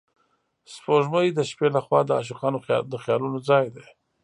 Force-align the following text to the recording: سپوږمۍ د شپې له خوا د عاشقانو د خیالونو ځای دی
سپوږمۍ 0.73 1.27
د 1.33 1.39
شپې 1.49 1.67
له 1.75 1.81
خوا 1.85 1.99
د 2.05 2.09
عاشقانو 2.19 2.59
د 2.91 2.93
خیالونو 3.03 3.37
ځای 3.49 3.65
دی 3.75 3.85